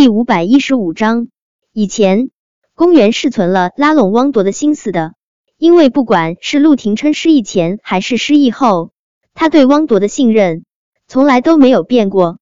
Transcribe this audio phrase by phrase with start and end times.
[0.00, 1.28] 第五百一十五章，
[1.74, 2.30] 以前
[2.74, 5.12] 公园是存了拉拢汪铎的心思的，
[5.58, 8.92] 因为不管是陆廷琛失忆前还是失忆后，
[9.34, 10.64] 他对汪铎的信任
[11.06, 12.38] 从来都没有变过。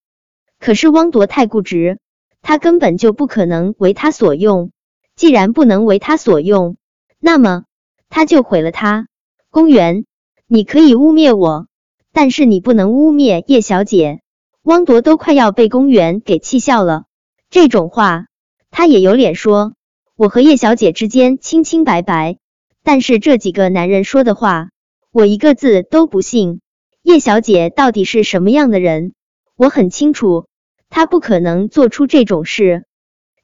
[0.60, 1.98] 可是汪铎太固执，
[2.42, 4.70] 他根本就不可能为他所用。
[5.16, 6.76] 既然不能为他所用，
[7.18, 7.64] 那么
[8.08, 9.08] 他就毁了他。
[9.50, 10.04] 公园，
[10.46, 11.66] 你可以污蔑我，
[12.12, 14.20] 但是你不能污蔑叶小姐。
[14.62, 17.06] 汪铎都快要被公园给气笑了。
[17.50, 18.26] 这种话
[18.70, 19.72] 他也有脸说？
[20.16, 22.36] 我和叶小姐之间清清白白，
[22.82, 24.68] 但是这几个男人说的话，
[25.12, 26.60] 我一个字都不信。
[27.02, 29.14] 叶小姐到底是什么样的人？
[29.56, 30.46] 我很清楚，
[30.90, 32.84] 她不可能做出这种事。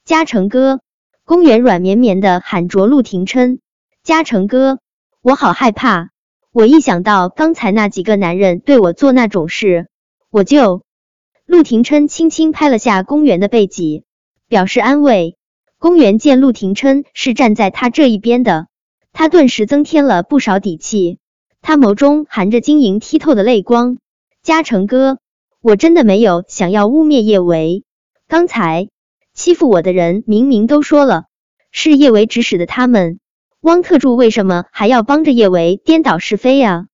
[0.04, 0.80] 嘉诚哥，
[1.24, 3.60] 公园软绵绵的喊着陆廷琛，
[4.02, 4.80] 嘉诚哥，
[5.22, 6.10] 我好害怕。
[6.52, 9.88] 我一想到刚才那几个男人对我做那种事，
[10.28, 10.82] 我就……
[11.46, 14.04] 陆廷琛轻轻拍了下公园的背脊，
[14.48, 15.36] 表示安慰。
[15.78, 18.66] 公园见陆廷琛是站在他这一边的，
[19.12, 21.18] 他顿时增添了不少底气。
[21.60, 23.98] 他眸中含着晶莹剔透的泪光。
[24.42, 25.18] 嘉诚哥，
[25.60, 27.84] 我真的没有想要污蔑叶维。
[28.26, 28.88] 刚才
[29.34, 31.24] 欺负我的人明明都说了
[31.70, 33.20] 是叶维指使的，他们
[33.60, 36.86] 汪特助为什么还要帮着叶维颠倒是非呀？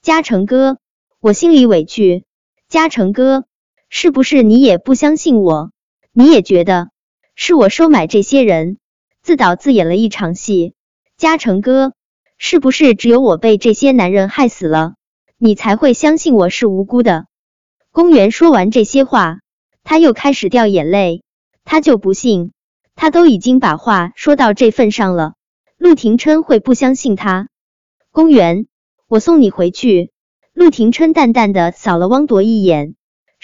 [0.00, 0.78] 嘉诚哥，
[1.20, 2.24] 我心里委屈。
[2.68, 3.44] 嘉诚哥。
[3.96, 5.70] 是不是你也不相信我？
[6.12, 6.90] 你也觉得
[7.36, 8.78] 是我收买这些人，
[9.22, 10.74] 自导自演了一场戏？
[11.16, 11.92] 嘉诚哥，
[12.36, 14.94] 是不是只有我被这些男人害死了，
[15.38, 17.26] 你才会相信我是无辜的？
[17.92, 19.38] 公园说完这些话，
[19.84, 21.22] 他又开始掉眼泪。
[21.62, 22.50] 他就不信，
[22.96, 25.34] 他都已经把话说到这份上了，
[25.78, 27.48] 陆廷琛会不相信他？
[28.10, 28.66] 公园，
[29.06, 30.10] 我送你回去。
[30.52, 32.96] 陆廷琛淡淡的扫了汪铎一眼。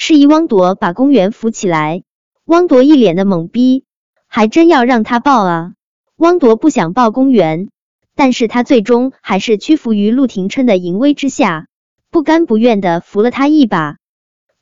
[0.02, 2.04] 示意汪铎把公园扶起来，
[2.46, 3.84] 汪铎一脸的懵逼，
[4.28, 5.72] 还真要让他抱啊！
[6.16, 7.68] 汪铎不想抱公园，
[8.16, 11.66] 但是他最终还是屈服于陆廷琛的淫威之下，
[12.10, 13.98] 不甘不愿的扶了他一把。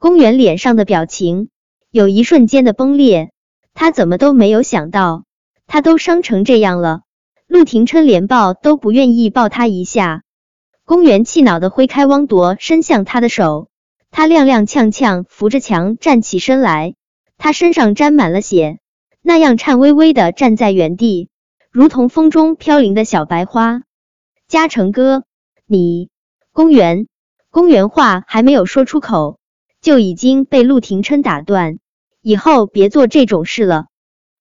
[0.01, 1.51] 公园脸上的表情
[1.93, 3.31] 有一瞬间的崩裂，
[3.75, 5.23] 他怎么都没有想到，
[5.69, 7.03] 他都伤成这样了，
[7.47, 10.25] 陆廷琛连抱都不愿意抱他一下。
[10.85, 13.68] 公园气恼的挥开汪铎伸向他的手。
[14.11, 16.95] 他踉踉跄跄扶着墙站起身来，
[17.37, 18.79] 他身上沾满了血，
[19.23, 21.29] 那样颤巍巍的站在原地，
[21.71, 23.83] 如同风中飘零的小白花。
[24.49, 25.25] 嘉诚哥，
[25.67, 26.09] 你
[26.53, 27.07] 公园
[27.51, 29.39] 公园话还没有说出口，
[29.81, 31.79] 就已经被陆廷琛打断。
[32.21, 33.87] 以后别做这种事了。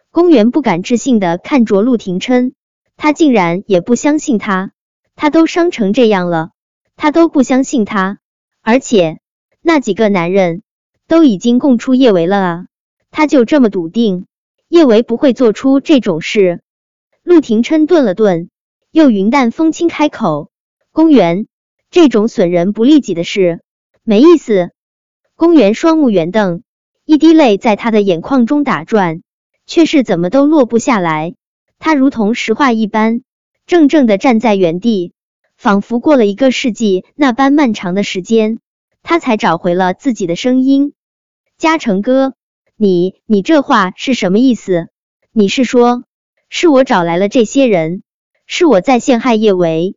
[0.10, 2.54] 公园不敢置信的看着陆廷琛，
[2.96, 4.72] 他竟然也不相信他，
[5.16, 6.50] 他都伤成这样了，
[6.96, 8.18] 他都不相信他，
[8.64, 9.20] 而且。
[9.68, 10.62] 那几个男人
[11.10, 12.66] 都已经供出叶维了啊，
[13.12, 14.26] 他就这么笃定
[14.70, 16.62] 叶维不会做出这种事？
[17.22, 18.50] 陆廷琛顿了顿，
[18.92, 20.52] 又云淡风轻开口
[20.94, 21.48] ：“公园，
[21.92, 23.60] 这种损人不利己的事
[24.04, 24.72] 没意思。”
[25.36, 26.64] 公园双目圆瞪，
[27.04, 29.22] 一滴泪在他的眼眶中打转，
[29.66, 31.36] 却是怎么都落不下来。
[31.78, 33.20] 他如同石化一般，
[33.66, 35.12] 怔怔的站在原地，
[35.58, 38.60] 仿佛过了一个世纪那般漫长的时间。
[39.10, 40.92] 他才找回了自己的声音，
[41.58, 42.34] 嘉诚哥，
[42.76, 44.90] 你你这话是什么意思？
[45.32, 46.04] 你是说，
[46.50, 48.04] 是我找来了这些人，
[48.48, 49.96] 是我在陷害叶维？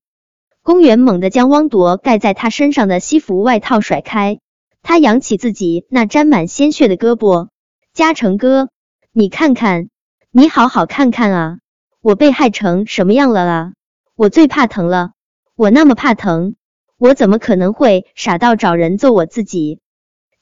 [0.62, 4.38] 公园猛地将汪铎盖在他身上的西服外套甩开，
[4.80, 7.48] 他扬起自己那沾满鲜血的胳膊，
[7.92, 8.68] 嘉诚哥，
[9.10, 9.88] 你看看，
[10.30, 11.58] 你好好看看啊，
[12.00, 13.72] 我被害成什么样了啊？
[14.14, 15.14] 我最怕疼了，
[15.56, 16.54] 我那么怕疼。
[17.00, 19.80] 我怎么可能会傻到找人揍我自己？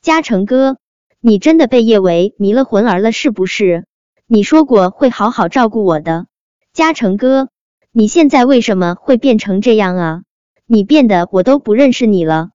[0.02, 0.78] 嘉诚哥，
[1.20, 3.86] 你真的被叶维迷了魂儿了是不是？
[4.26, 6.26] 你说过会好好照顾我的，
[6.72, 7.48] 嘉诚哥，
[7.92, 10.22] 你现在为什么会变成这样啊？
[10.66, 12.50] 你变得我都不认识你了。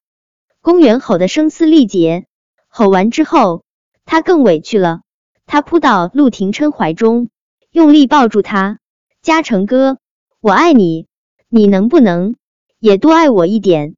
[0.59, 2.25] 公园吼得声嘶力竭，
[2.67, 3.63] 吼完之后，
[4.03, 5.03] 他更委屈了，
[5.45, 7.29] 他扑到陆廷琛怀中，
[7.71, 8.79] 用力抱住他。
[9.21, 9.97] 嘉诚哥，
[10.41, 11.07] 我爱你，
[11.47, 12.35] 你能不能？
[12.83, 13.95] 也多爱我一点。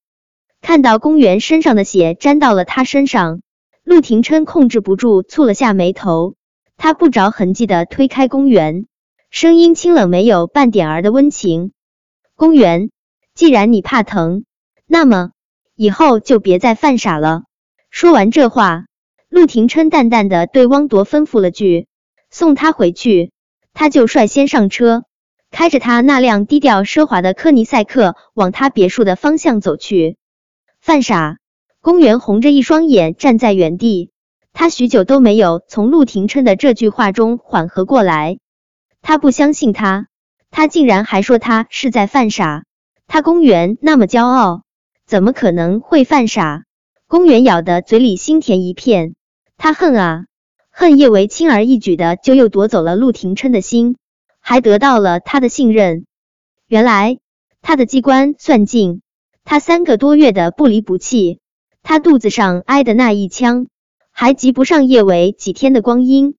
[0.62, 3.42] 看到公园身上的血沾到了他身上，
[3.84, 6.36] 陆廷琛控制不住蹙了下眉头。
[6.78, 8.86] 他不着痕迹的推开公园，
[9.32, 11.72] 声音清冷，没有半点儿的温情。
[12.36, 12.92] 公园，
[13.34, 14.46] 既然你怕疼，
[14.86, 15.32] 那么
[15.76, 17.46] 以后就别再犯傻了。
[17.90, 18.86] 说完这话，
[19.30, 21.88] 陆廷琛淡淡的对汪铎吩咐了句
[22.30, 23.32] ：“送他回去。”
[23.74, 25.06] 他就率先上车。
[25.52, 30.18] 开着他那辆低调奢华的科尼赛克往他别墅的方向走去。
[30.82, 31.38] 犯傻！
[31.82, 34.12] 公园红着一双眼站在原地，
[34.54, 38.40] 他许久都没有从陆廷琛的这句话中缓和过来。
[39.02, 40.08] 他不相信他，
[40.50, 42.64] 他竟然还说他是在犯傻。
[43.08, 44.64] 他公园那么骄傲，
[45.06, 46.64] 怎么可能会犯傻？
[47.08, 49.14] 公园咬得嘴里心甜一片。
[49.58, 50.26] 他恨啊，
[50.72, 53.96] 恨叶维轻而易举的就又夺走了陆廷琛的心，
[54.48, 56.06] 还得到了他的信任。
[56.68, 57.18] 原来
[57.64, 59.02] 他的机关算尽，
[59.44, 61.40] 他三个多月的不离不弃，
[61.82, 63.66] 他肚子上挨的那一枪。
[64.18, 66.36] 还及不上叶维几天的光阴。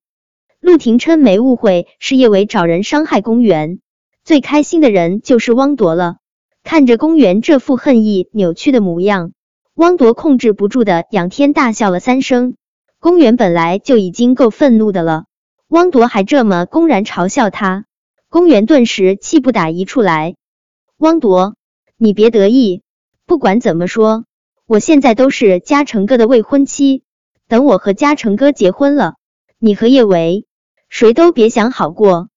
[0.60, 3.80] 陆廷琛没误会，是叶维找人伤害公园。
[4.24, 6.16] 最开心的人就是汪铎了。
[6.64, 9.32] 看着公园这副恨意扭曲的模样，
[9.74, 12.54] 汪铎控制不住的仰天大笑了三声。
[12.98, 15.24] 公园本来就已经够愤怒的了，
[15.68, 17.84] 汪铎还这么公然嘲笑他，
[18.28, 20.36] 公园顿时气不打一处来。
[20.98, 21.54] 汪铎，
[21.96, 22.82] 你别得意，
[23.24, 24.24] 不管怎么说，
[24.66, 27.02] 我现在都是嘉诚哥的未婚妻。
[27.48, 29.14] 等我和嘉诚哥结婚了，
[29.58, 30.46] 你和叶维
[30.88, 32.28] 谁都别想好过。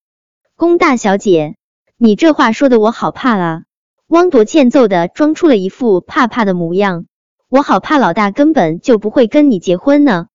[0.56, 1.56] 龚大小姐，
[1.96, 3.62] 你这话说的我好怕啊！
[4.06, 7.06] 汪铎欠揍的装出了一副怕怕的模样，
[7.48, 10.28] 我好怕老大根本就不会跟你结婚呢。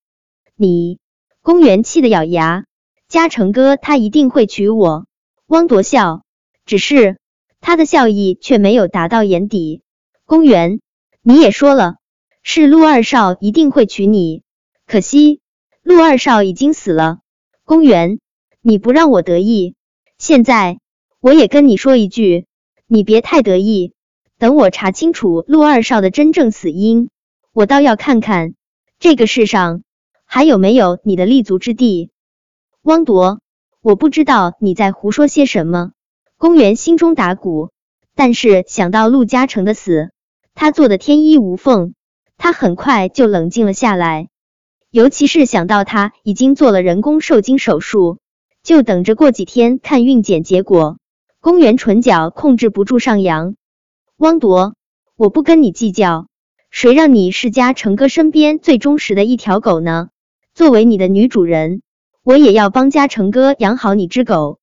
[0.56, 1.00] 你，
[1.42, 2.66] 公园气得咬牙，
[3.08, 5.06] 嘉诚哥他一定会娶我。
[5.48, 6.24] 汪铎笑，
[6.66, 7.18] 只是
[7.62, 9.84] 他的笑意却没有达到眼底。
[10.26, 10.80] 公园，
[11.22, 11.98] 你也说了，
[12.42, 14.42] 是陆二少一定会娶你。
[14.88, 15.42] 可惜
[15.84, 17.20] 陆二少已经死了。
[17.64, 18.20] 公园，
[18.62, 19.76] 你不让我得意，
[20.18, 20.80] 现在
[21.20, 22.48] 我也跟你说一句，
[22.88, 23.94] 你别太得意。
[24.40, 27.10] 等我查清楚陆二少的真正死因，
[27.54, 28.56] 我倒要看看
[28.98, 29.84] 这个世上
[30.26, 32.10] 还有没有你的立足之地。
[32.82, 33.40] 汪铎，
[33.86, 35.92] 我不知道你在胡说些什么。
[36.38, 37.70] 公园心中打鼓，
[38.16, 40.10] 但是想到陆嘉诚的死，
[40.56, 41.94] 他做的天衣无缝，
[42.36, 44.30] 他很快就冷静了下来。
[44.90, 48.18] 尤其是想到他已经做了人工受精手术，
[48.64, 50.98] 就等着过几天看孕检结果。
[51.40, 53.54] 公园唇角控制不住上扬。
[54.18, 54.74] 汪铎，
[55.16, 56.26] 我不跟你计较，
[56.72, 60.10] 谁让你是嘉诚哥身边最忠实的一条狗呢？
[60.56, 61.84] 作为你的女主人，
[62.26, 64.58] 我也要帮家成哥养好你只狗。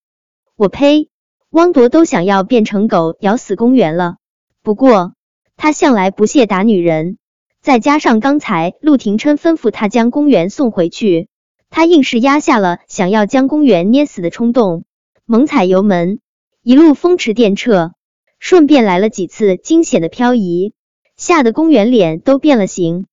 [0.56, 1.10] 我呸！
[1.50, 4.16] 汪铎都想要变成狗咬死公园了。
[4.64, 5.12] 不过
[5.56, 7.18] 他向来不屑打女人。
[7.60, 11.28] 再加上刚才陆廷琛吩咐他将公园送回去，
[11.70, 14.82] 他硬是压下了想要将公园捏死的冲动，
[15.24, 16.18] 猛踩油门，
[16.62, 17.92] 一路风驰电掣，
[18.40, 20.74] 顺便来了几次惊险的漂移，
[21.16, 23.06] 吓得公园脸都变了形。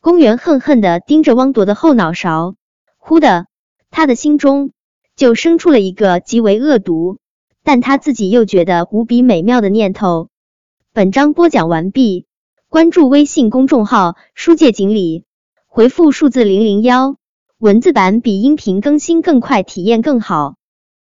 [0.00, 2.54] 公园恨恨的盯着汪铎的后脑勺，
[2.96, 3.48] 忽的，
[3.92, 4.72] 他的心中
[5.14, 7.18] 就生出了一个极为恶毒，
[7.62, 10.28] 但他自己又觉得无比美妙的念头。
[10.92, 12.26] 本章播讲完毕。
[12.68, 15.26] 关注微信公众号“书界锦鲤”，
[15.68, 17.16] 回复数字零零幺，
[17.58, 20.54] 文字版比音频更新更快，体验更好。